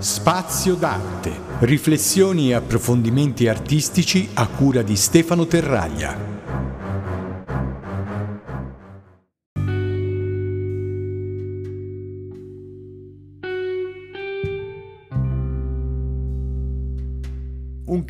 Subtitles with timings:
[0.00, 1.30] Spazio d'arte.
[1.58, 6.29] Riflessioni e approfondimenti artistici a cura di Stefano Terraglia.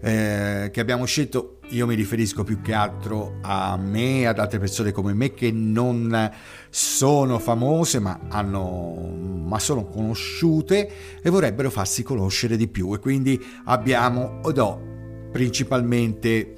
[0.00, 4.58] eh, che abbiamo scelto io mi riferisco più che altro a me e ad altre
[4.58, 6.30] persone come me che non
[6.68, 10.90] sono famose ma, hanno, ma sono conosciute
[11.22, 14.88] e vorrebbero farsi conoscere di più e quindi abbiamo ed ho
[15.30, 16.54] principalmente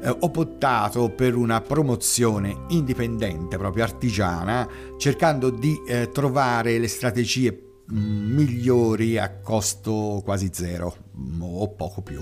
[0.00, 8.34] eh, optato per una promozione indipendente, proprio artigiana, cercando di eh, trovare le strategie mm,
[8.34, 10.94] migliori a costo quasi zero
[11.40, 12.20] o poco più.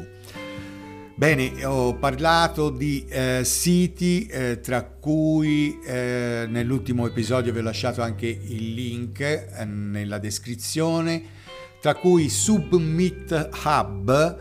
[1.17, 8.03] Bene, ho parlato di eh, siti eh, tra cui eh, nell'ultimo episodio vi ho lasciato
[8.03, 11.23] anche il link eh, nella descrizione,
[11.81, 14.39] tra cui Submit Hub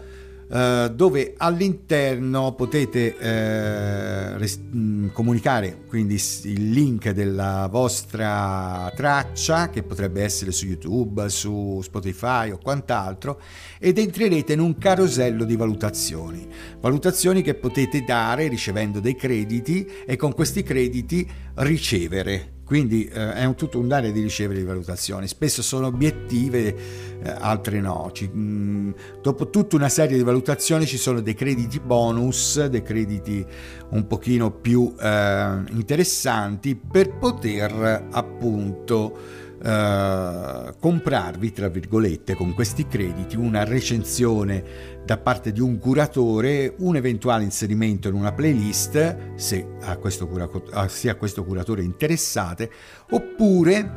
[0.54, 9.82] eh, dove all'interno potete eh, res- mm, comunicare quindi il link della vostra traccia che
[9.82, 13.42] potrebbe essere su YouTube, su Spotify o quant'altro
[13.80, 16.48] ed entrerete in un carosello di valutazioni,
[16.80, 23.46] valutazioni che potete dare ricevendo dei crediti e con questi crediti ricevere quindi eh, è
[23.46, 26.76] un, tutto un dare di ricevere di valutazioni, spesso sono obiettive,
[27.22, 28.10] eh, altre no.
[28.14, 28.92] Ci, mh, mm,
[29.22, 33.46] dopo tutta una serie di valutazioni ci sono dei crediti bonus, dei crediti
[33.90, 43.38] un pochino più eh, interessanti per poter appunto Uh, comprarvi, tra virgolette, con questi crediti
[43.38, 49.96] una recensione da parte di un curatore un eventuale inserimento in una playlist se a
[49.96, 50.50] questo, cura-
[50.90, 52.70] sia a questo curatore interessate
[53.12, 53.90] oppure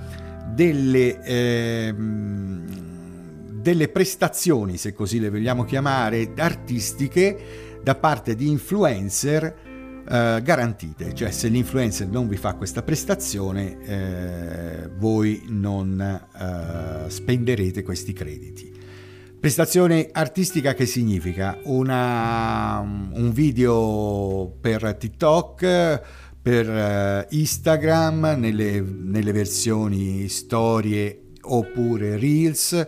[0.55, 1.95] delle, eh,
[3.53, 9.66] delle prestazioni se così le vogliamo chiamare artistiche da parte di influencer
[10.09, 15.99] Uh, garantite, cioè se l'influencer non vi fa questa prestazione eh, voi non
[16.33, 18.73] uh, spenderete questi crediti.
[19.39, 21.59] Prestazione artistica che significa?
[21.65, 26.01] Una, un video per TikTok,
[26.43, 32.87] per eh, Instagram, nelle, nelle versioni storie oppure reels.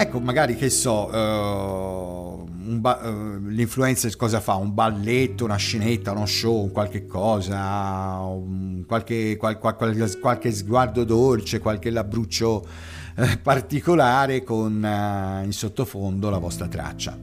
[0.00, 2.48] Ecco, magari che so, uh,
[2.78, 4.54] ba- uh, l'influencer cosa fa?
[4.54, 11.02] Un balletto, una scenetta, uno show, qualche cosa, un, qualche, qual, qual, qual, qualche sguardo
[11.02, 12.64] dolce, qualche labbruccio
[13.16, 17.18] eh, particolare con eh, in sottofondo la vostra traccia.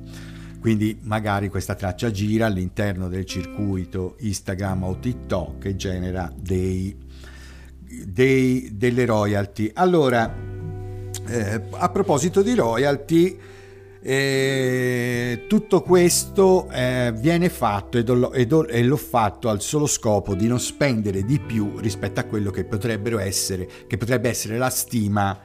[0.60, 6.94] Quindi magari questa traccia gira all'interno del circuito Instagram o TikTok e genera dei,
[8.06, 9.72] dei, delle royalty.
[9.74, 10.55] Allora,
[11.28, 13.38] eh, a proposito di royalty,
[14.08, 19.88] eh, tutto questo eh, viene fatto ed, ho, ed, ho, e l'ho fatto al solo
[19.88, 22.66] scopo di non spendere di più rispetto a quello che
[23.18, 25.40] essere, che potrebbe essere la stima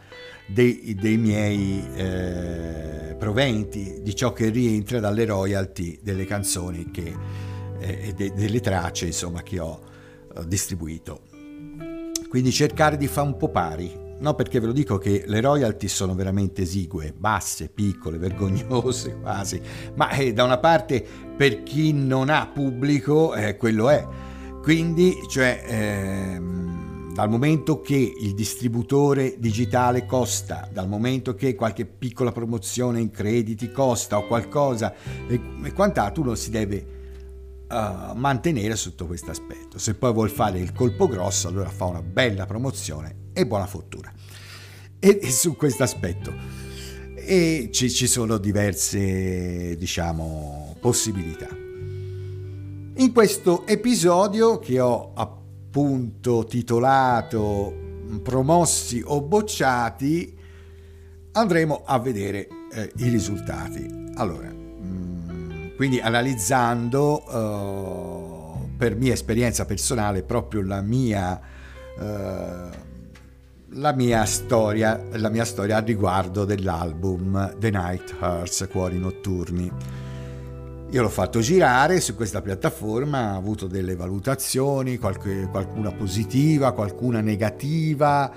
[0.46, 7.14] dei, dei miei eh, proventi, di ciò che rientra dalle royalty delle canzoni che,
[7.78, 9.80] eh, e de, delle tracce insomma, che ho
[10.36, 11.22] eh, distribuito.
[12.28, 14.09] Quindi cercare di fare un po' pari.
[14.20, 19.60] No, perché ve lo dico che le royalty sono veramente esigue, basse, piccole, vergognose quasi,
[19.94, 21.02] ma eh, da una parte
[21.34, 24.06] per chi non ha pubblico eh, quello è.
[24.60, 32.30] Quindi, cioè, ehm, dal momento che il distributore digitale costa, dal momento che qualche piccola
[32.30, 34.92] promozione in crediti costa o qualcosa
[35.26, 36.86] e, e quant'altro, uno si deve
[37.70, 39.78] uh, mantenere sotto questo aspetto.
[39.78, 44.12] Se poi vuol fare il colpo grosso, allora fa una bella promozione e buona fortuna.
[44.98, 46.32] E, su questo aspetto.
[47.14, 51.48] E ci, ci sono diverse, diciamo, possibilità.
[52.96, 57.88] In questo episodio che ho appunto titolato
[58.22, 60.36] Promossi o bocciati,
[61.32, 64.10] andremo a vedere eh, i risultati.
[64.16, 71.40] Allora, mm, quindi analizzando uh, per mia esperienza personale proprio la mia,
[71.96, 72.68] uh,
[73.74, 79.70] la mia storia, la mia storia a riguardo dell'album The Night Hearts, Cuori Notturni.
[80.90, 87.20] Io l'ho fatto girare su questa piattaforma, ha avuto delle valutazioni, qualche, qualcuna positiva, qualcuna
[87.20, 88.30] negativa,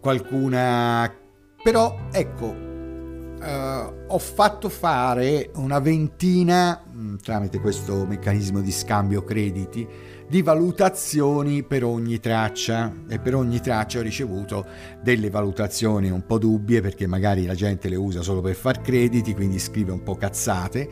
[0.00, 1.20] qualcuna
[1.62, 2.52] però ecco,
[3.40, 9.86] eh, ho fatto fare una ventina, mm, tramite questo meccanismo di scambio crediti,
[10.28, 14.64] di valutazioni per ogni traccia e per ogni traccia ho ricevuto
[15.02, 19.34] delle valutazioni un po' dubbie perché magari la gente le usa solo per far crediti,
[19.34, 20.88] quindi scrive un po' cazzate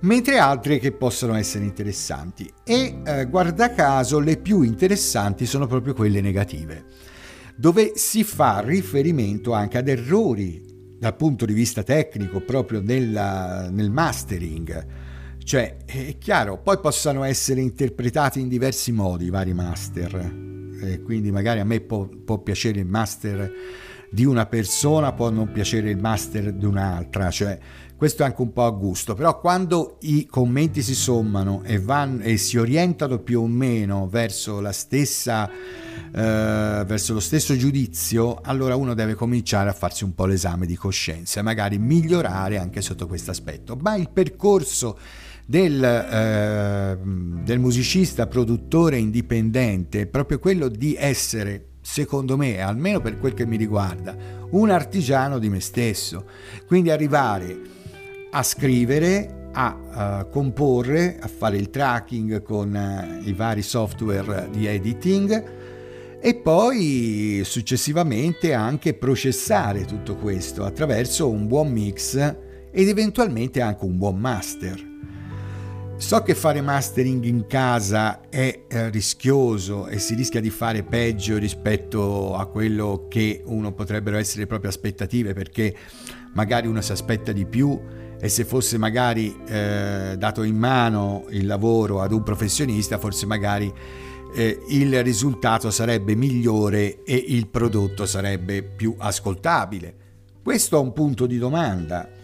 [0.00, 5.94] mentre altre che possono essere interessanti e eh, guarda caso le più interessanti sono proprio
[5.94, 6.84] quelle negative
[7.56, 13.90] dove si fa riferimento anche ad errori dal punto di vista tecnico proprio nella, nel
[13.90, 14.86] mastering.
[15.46, 20.16] Cioè, è chiaro, poi possano essere interpretati in diversi modi i vari master.
[20.82, 23.52] E quindi magari a me può, può piacere il master
[24.10, 27.58] di una persona, può non piacere il master di un'altra, cioè
[27.96, 32.22] questo è anche un po' a gusto, però quando i commenti si sommano e, vanno,
[32.22, 38.94] e si orientano più o meno verso, stessa, eh, verso lo stesso giudizio, allora uno
[38.94, 43.30] deve cominciare a farsi un po' l'esame di coscienza e magari migliorare anche sotto questo
[43.30, 43.78] aspetto.
[43.80, 44.98] Ma il percorso
[45.46, 46.98] del, eh,
[47.44, 53.46] del musicista produttore indipendente è proprio quello di essere secondo me, almeno per quel che
[53.46, 54.16] mi riguarda,
[54.50, 56.24] un artigiano di me stesso.
[56.66, 57.56] Quindi arrivare
[58.32, 64.66] a scrivere, a uh, comporre, a fare il tracking con uh, i vari software di
[64.66, 65.44] editing
[66.20, 73.96] e poi successivamente anche processare tutto questo attraverso un buon mix ed eventualmente anche un
[73.96, 74.94] buon master.
[75.98, 81.38] So che fare mastering in casa è eh, rischioso e si rischia di fare peggio
[81.38, 85.74] rispetto a quello che uno potrebbero essere le proprie aspettative perché
[86.34, 87.80] magari uno si aspetta di più
[88.20, 93.72] e se fosse magari eh, dato in mano il lavoro ad un professionista, forse magari
[94.34, 99.94] eh, il risultato sarebbe migliore e il prodotto sarebbe più ascoltabile.
[100.42, 102.15] Questo è un punto di domanda.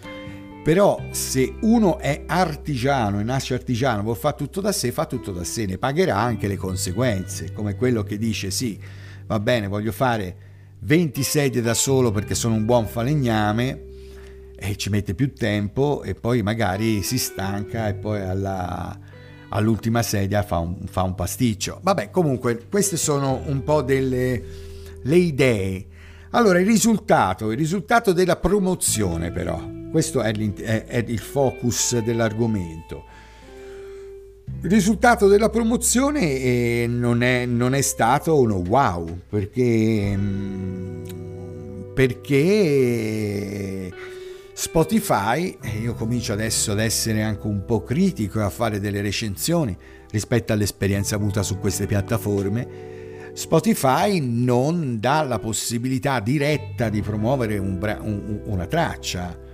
[0.62, 5.32] Però se uno è artigiano e nasce artigiano, vuol fare tutto da sé, fa tutto
[5.32, 8.78] da sé, ne pagherà anche le conseguenze, come quello che dice sì,
[9.26, 10.36] va bene, voglio fare
[10.78, 13.90] 20 sedie da solo perché sono un buon falegname,
[14.62, 18.96] e ci mette più tempo e poi magari si stanca e poi alla,
[19.48, 21.80] all'ultima sedia fa un, fa un, pasticcio.
[21.82, 24.70] Vabbè, comunque queste sono un po' delle
[25.02, 25.86] le idee.
[26.30, 29.60] Allora, il risultato, il risultato della promozione però,
[29.92, 33.04] questo è, è, è il focus dell'argomento.
[34.62, 41.04] Il risultato della promozione eh, non, è, non, è, stato uno wow, perché, mm,
[41.94, 43.92] perché
[44.52, 49.00] Spotify, e io comincio adesso ad essere anche un po' critico e a fare delle
[49.00, 49.76] recensioni
[50.10, 52.90] rispetto all'esperienza avuta su queste piattaforme,
[53.34, 59.50] Spotify non dà la possibilità diretta di promuovere un bra- un, una traccia.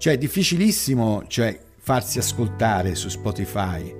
[0.00, 3.94] Cioè è difficilissimo cioè, farsi ascoltare su Spotify.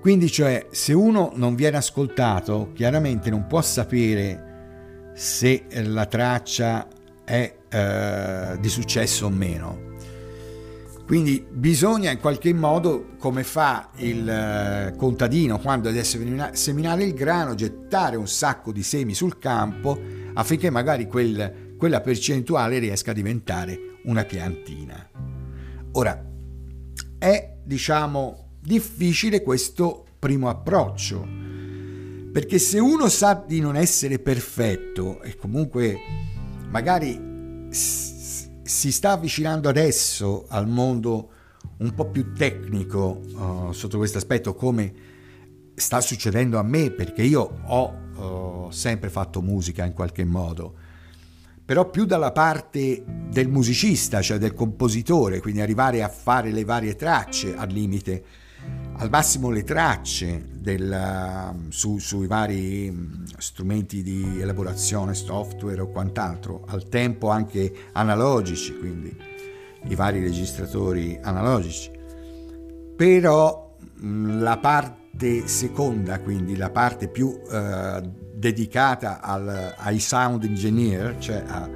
[0.00, 6.88] Quindi cioè se uno non viene ascoltato, chiaramente non può sapere se la traccia
[7.26, 9.90] è eh, di successo o meno.
[11.04, 16.04] Quindi bisogna in qualche modo, come fa il eh, contadino quando deve
[16.54, 20.00] seminare il grano, gettare un sacco di semi sul campo
[20.32, 25.08] affinché magari quel, quella percentuale riesca a diventare una piantina.
[25.92, 26.24] Ora,
[27.18, 31.26] è diciamo difficile questo primo approccio,
[32.32, 35.98] perché se uno sa di non essere perfetto e comunque
[36.70, 41.30] magari si sta avvicinando adesso al mondo
[41.78, 44.92] un po' più tecnico uh, sotto questo aspetto come
[45.74, 50.74] sta succedendo a me perché io ho uh, sempre fatto musica in qualche modo
[51.64, 56.96] però più dalla parte del musicista cioè del compositore quindi arrivare a fare le varie
[56.96, 58.24] tracce al limite
[58.96, 66.64] al massimo le tracce del, su, sui vari mm, strumenti di elaborazione, software o quant'altro,
[66.68, 69.16] al tempo anche analogici, quindi
[69.88, 71.90] i vari registratori analogici.
[72.96, 78.02] Però mm, la parte parte seconda, quindi la parte più eh,
[78.34, 81.68] dedicata al, ai sound engineer, cioè a,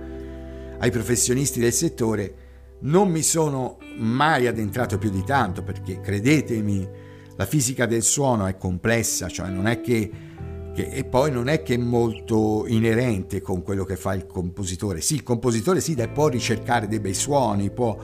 [0.78, 2.34] ai professionisti del settore,
[2.80, 6.88] non mi sono mai addentrato più di tanto perché credetemi,
[7.36, 10.10] la fisica del suono è complessa, cioè non è che,
[10.74, 15.00] che, e poi non è che è molto inerente con quello che fa il compositore.
[15.02, 17.96] Sì, il compositore sì, può ricercare dei bei suoni, può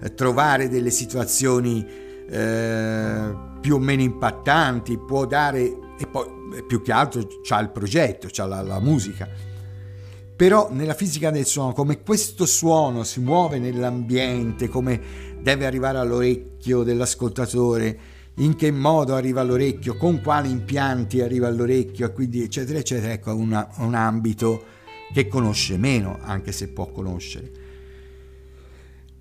[0.00, 1.86] eh, trovare delle situazioni
[2.28, 7.70] eh, più o meno impattanti, può dare e poi eh, più che altro c'ha il
[7.70, 9.26] progetto, c'ha la, la musica.
[10.36, 15.00] Però nella fisica del suono, come questo suono si muove nell'ambiente, come
[15.40, 17.98] deve arrivare all'orecchio dell'ascoltatore,
[18.34, 23.66] in che modo arriva all'orecchio, con quali impianti arriva all'orecchio, quindi eccetera eccetera, ecco una,
[23.78, 24.62] un ambito
[25.10, 27.63] che conosce meno, anche se può conoscere.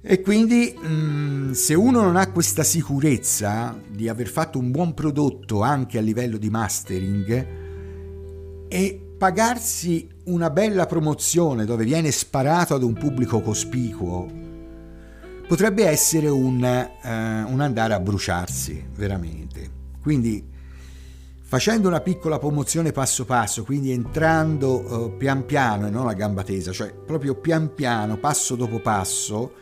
[0.05, 5.61] E quindi mm, se uno non ha questa sicurezza di aver fatto un buon prodotto
[5.61, 7.47] anche a livello di mastering
[8.67, 14.29] e pagarsi una bella promozione dove viene sparato ad un pubblico cospicuo,
[15.47, 19.69] potrebbe essere un, uh, un andare a bruciarsi veramente.
[20.01, 20.45] Quindi
[21.39, 26.43] facendo una piccola promozione passo passo, quindi entrando uh, pian piano e non a gamba
[26.43, 29.53] tesa, cioè proprio pian piano, passo dopo passo,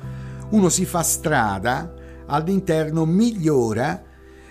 [0.51, 1.93] uno si fa strada,
[2.27, 4.03] all'interno migliora,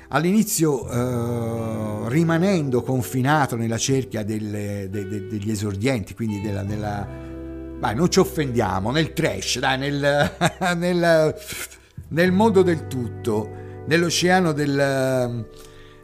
[0.08, 7.06] all'inizio eh, rimanendo confinato nella cerchia delle, de, de, degli esordienti, quindi della, nella,
[7.78, 10.30] vai, non ci offendiamo, nel trash, dai, nel,
[10.76, 11.34] nel,
[12.08, 13.48] nel mondo del tutto,
[13.86, 15.46] nell'oceano del,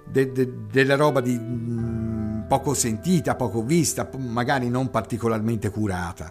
[0.08, 6.30] de, de, della roba di mm, poco sentita, poco vista, magari non particolarmente curata.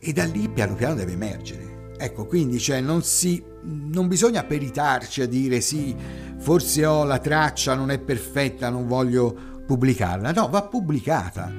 [0.00, 1.77] E da lì piano piano deve emergere.
[2.00, 5.94] Ecco, quindi cioè, non, si, non bisogna peritarci a dire sì,
[6.38, 9.36] forse ho la traccia, non è perfetta, non voglio
[9.66, 10.30] pubblicarla.
[10.30, 11.52] No, va pubblicata.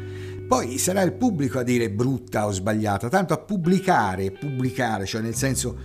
[0.48, 5.36] Poi sarà il pubblico a dire brutta o sbagliata, tanto a pubblicare, pubblicare, cioè nel
[5.36, 5.78] senso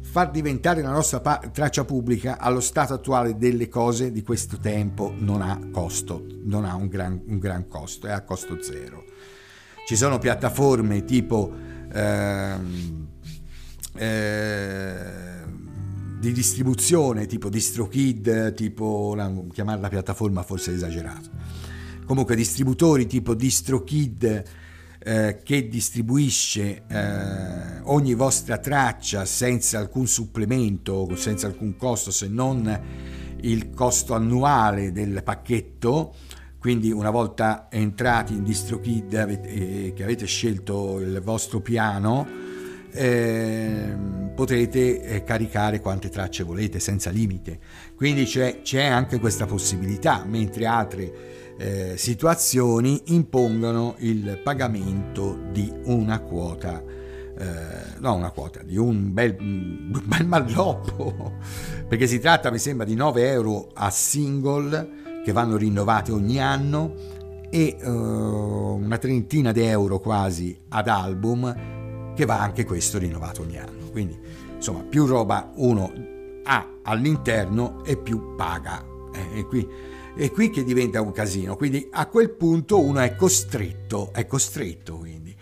[0.00, 5.12] far diventare la nostra pa- traccia pubblica allo stato attuale delle cose di questo tempo
[5.16, 9.04] non ha costo, non ha un gran, un gran costo, è a costo zero.
[9.86, 11.50] Ci sono piattaforme tipo...
[11.92, 13.03] Ehm,
[13.96, 15.42] eh,
[16.18, 21.30] di distribuzione tipo DistroKid, tipo la, chiamarla piattaforma forse è esagerato.
[22.06, 24.42] Comunque distributori tipo DistroKid
[25.06, 32.80] eh, che distribuisce eh, ogni vostra traccia senza alcun supplemento, senza alcun costo se non
[33.40, 36.14] il costo annuale del pacchetto.
[36.58, 42.26] Quindi una volta entrati in DistroKid avete, eh, che avete scelto il vostro piano,
[42.94, 43.96] eh,
[44.34, 47.58] potrete eh, caricare quante tracce volete senza limite.
[47.96, 51.12] Quindi c'è, c'è anche questa possibilità, mentre altre
[51.58, 56.82] eh, situazioni impongono il pagamento di una quota.
[57.36, 61.32] Eh, no, una quota di un bel, un bel malloppo
[61.88, 66.94] perché si tratta, mi sembra, di 9 euro a single che vanno rinnovati ogni anno
[67.50, 71.82] e uh, una trentina di euro quasi ad album
[72.14, 73.90] che va anche questo rinnovato ogni anno.
[73.90, 74.18] Quindi,
[74.54, 75.92] insomma, più roba uno
[76.44, 78.84] ha all'interno e più paga.
[79.12, 79.68] Eh, e qui,
[80.16, 81.56] è qui che diventa un casino.
[81.56, 85.34] Quindi a quel punto uno è costretto, è costretto quindi,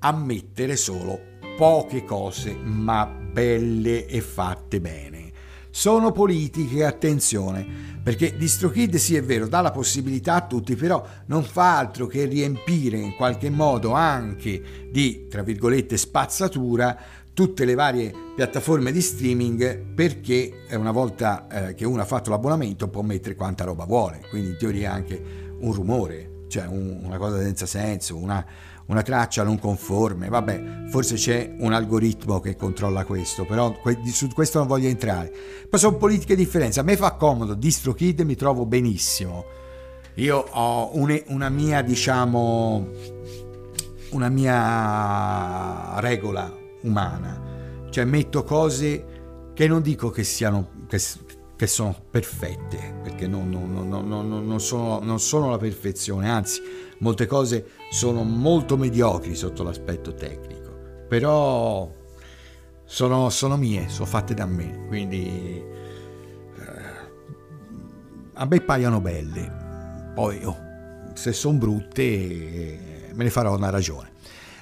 [0.00, 1.18] a mettere solo
[1.56, 5.29] poche cose, ma belle e fatte bene.
[5.70, 7.64] Sono politiche, attenzione,
[8.02, 12.24] perché DistroKid sì è vero, dà la possibilità a tutti, però non fa altro che
[12.24, 16.98] riempire in qualche modo anche di, tra virgolette, spazzatura
[17.32, 22.88] tutte le varie piattaforme di streaming perché una volta eh, che uno ha fatto l'abbonamento
[22.88, 25.22] può mettere quanta roba vuole, quindi in teoria anche
[25.60, 28.44] un rumore, cioè un, una cosa senza senso, una,
[28.90, 33.72] una traccia non conforme, vabbè, forse c'è un algoritmo che controlla questo, però
[34.06, 35.32] su questo non voglio entrare.
[35.68, 39.44] Poi sono politiche differenze, a me fa comodo, DistroKid mi trovo benissimo.
[40.14, 42.88] Io ho un, una mia, diciamo,
[44.10, 50.98] una mia regola umana, cioè metto cose che non dico che siano che,
[51.60, 56.58] che sono perfette, perché non, non, non, sono, non sono la perfezione, anzi
[57.00, 60.74] molte cose sono molto mediocri sotto l'aspetto tecnico,
[61.06, 61.92] però
[62.86, 66.82] sono, sono mie, sono fatte da me, quindi eh,
[68.32, 70.56] a me paiono belle, poi oh,
[71.12, 74.12] se sono brutte eh, me ne farò una ragione.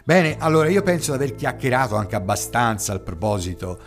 [0.02, 3.78] Bene, allora io penso di aver chiacchierato anche abbastanza al proposito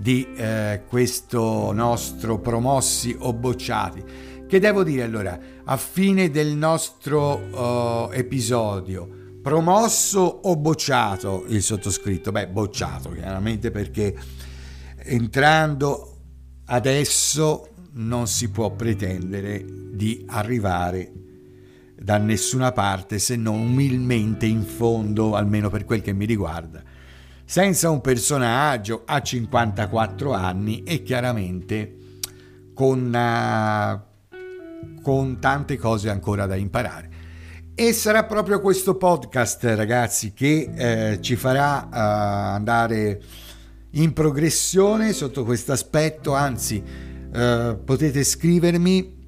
[0.00, 4.02] di eh, questo nostro promossi o bocciati
[4.48, 9.08] Che devo dire allora, a fine del nostro uh, episodio,
[9.42, 12.32] promosso o bocciato il sottoscritto?
[12.32, 14.16] Beh, bocciato chiaramente perché
[15.04, 16.16] entrando
[16.64, 21.12] adesso non si può pretendere di arrivare
[21.94, 26.82] da nessuna parte se non umilmente in fondo, almeno per quel che mi riguarda,
[27.50, 31.96] senza un personaggio a 54 anni e chiaramente
[32.72, 37.08] con, uh, con tante cose ancora da imparare.
[37.74, 43.20] E sarà proprio questo podcast, ragazzi, che eh, ci farà uh, andare
[43.94, 49.18] in progressione sotto questo aspetto, anzi uh, potete scrivermi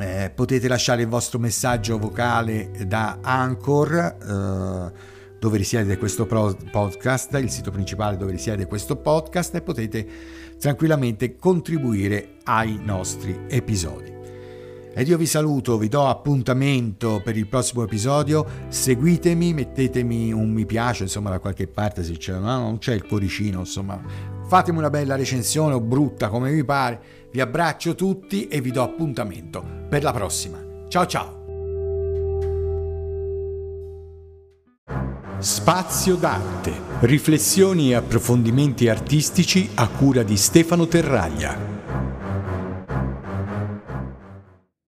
[0.00, 7.50] eh, potete lasciare il vostro messaggio vocale da Anchor, eh, dove risiede questo podcast, il
[7.50, 10.06] sito principale dove risiede questo podcast, e potete
[10.58, 14.16] tranquillamente contribuire ai nostri episodi.
[14.94, 18.44] Ed io vi saluto, vi do appuntamento per il prossimo episodio.
[18.68, 23.06] Seguitemi, mettetemi un mi piace, insomma, da qualche parte se c'è, no, non c'è il
[23.06, 24.02] cuoricino, insomma,
[24.48, 28.82] fatemi una bella recensione o brutta come vi pare vi abbraccio tutti e vi do
[28.82, 30.58] appuntamento per la prossima.
[30.88, 31.37] Ciao ciao!
[35.40, 36.72] Spazio d'arte.
[37.02, 41.77] Riflessioni e approfondimenti artistici a cura di Stefano Terraglia.